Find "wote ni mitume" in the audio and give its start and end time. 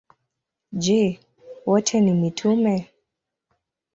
1.65-2.75